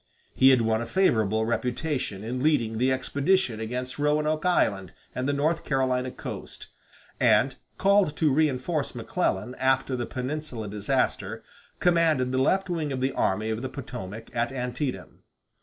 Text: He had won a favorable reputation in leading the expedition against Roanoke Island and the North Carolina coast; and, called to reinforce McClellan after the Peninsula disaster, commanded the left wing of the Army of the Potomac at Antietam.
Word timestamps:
He 0.33 0.49
had 0.49 0.63
won 0.63 0.81
a 0.81 0.87
favorable 0.87 1.45
reputation 1.45 2.23
in 2.23 2.41
leading 2.41 2.79
the 2.79 2.91
expedition 2.91 3.59
against 3.59 3.99
Roanoke 3.99 4.47
Island 4.47 4.93
and 5.13 5.29
the 5.29 5.31
North 5.31 5.63
Carolina 5.63 6.09
coast; 6.09 6.69
and, 7.19 7.55
called 7.77 8.17
to 8.17 8.33
reinforce 8.33 8.95
McClellan 8.95 9.53
after 9.59 9.95
the 9.95 10.07
Peninsula 10.07 10.67
disaster, 10.69 11.43
commanded 11.79 12.31
the 12.31 12.39
left 12.39 12.67
wing 12.67 12.91
of 12.91 12.99
the 12.99 13.11
Army 13.13 13.51
of 13.51 13.61
the 13.61 13.69
Potomac 13.69 14.31
at 14.35 14.51
Antietam. 14.51 15.21